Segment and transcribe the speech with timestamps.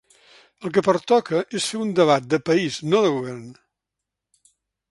[0.67, 3.47] El que pertoca és fer un debat de país, no de govern.